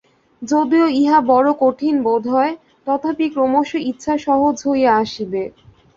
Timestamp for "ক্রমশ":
3.33-3.69